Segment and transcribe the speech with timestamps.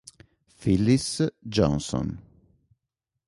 [0.57, 2.17] Phyllis Johnson